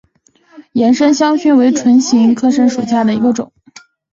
[0.71, 3.53] 岩生香薷为唇形科香薷属下的一个种。